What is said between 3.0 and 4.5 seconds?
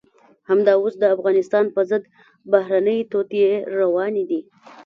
توطئې روانې دي.